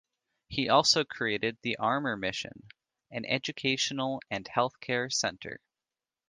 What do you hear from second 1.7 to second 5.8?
Armour Mission, an educational and healthcare center.